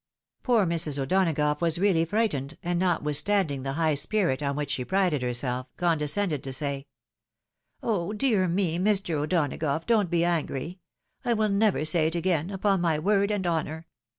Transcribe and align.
"Poor 0.41 0.65
Mrs. 0.65 0.97
O'Donagough 0.97 1.61
was 1.61 1.77
really 1.77 2.05
frightened, 2.05 2.57
and 2.63 2.81
notwith 2.81 3.17
standing 3.17 3.61
the 3.61 3.73
high 3.73 3.93
spirit 3.93 4.41
on 4.41 4.55
which 4.55 4.71
she 4.71 4.83
prided 4.83 5.21
herself, 5.21 5.67
condescended 5.77 6.43
to 6.43 6.51
say, 6.51 6.87
"Oh, 7.83 8.11
dear 8.11 8.47
me! 8.47 8.79
Mr. 8.79 9.11
O'Donagough, 9.21 9.85
don't 9.85 10.09
be 10.09 10.25
angry! 10.25 10.79
I 11.23 11.33
will 11.35 11.49
never 11.49 11.85
say 11.85 12.07
it 12.07 12.15
again, 12.15 12.49
upon 12.49 12.81
my 12.81 12.97
word 12.97 13.29
and 13.29 13.45
honour. 13.45 13.85